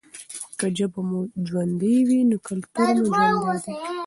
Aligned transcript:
که 0.59 0.65
ژبه 0.77 1.01
مو 1.07 1.19
ژوندۍ 1.47 1.97
وي 2.07 2.19
نو 2.29 2.37
کلتور 2.47 2.93
مو 3.01 3.05
ژوندی 3.15 3.57
دی. 3.63 3.73